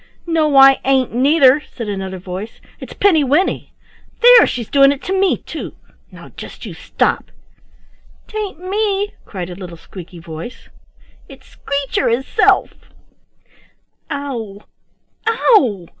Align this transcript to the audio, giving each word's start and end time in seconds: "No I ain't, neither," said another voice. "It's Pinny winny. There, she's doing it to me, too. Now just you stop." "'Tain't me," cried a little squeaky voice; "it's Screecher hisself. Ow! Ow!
"No 0.25 0.55
I 0.55 0.79
ain't, 0.83 1.13
neither," 1.13 1.59
said 1.75 1.87
another 1.87 2.17
voice. 2.17 2.59
"It's 2.79 2.91
Pinny 2.93 3.23
winny. 3.23 3.71
There, 4.21 4.47
she's 4.47 4.67
doing 4.67 4.91
it 4.91 5.03
to 5.03 5.13
me, 5.13 5.37
too. 5.37 5.75
Now 6.11 6.29
just 6.29 6.65
you 6.65 6.73
stop." 6.73 7.29
"'Tain't 8.25 8.59
me," 8.67 9.13
cried 9.25 9.51
a 9.51 9.55
little 9.55 9.77
squeaky 9.77 10.17
voice; 10.17 10.69
"it's 11.29 11.45
Screecher 11.49 12.09
hisself. 12.09 12.73
Ow! 14.09 14.63
Ow! 15.27 15.85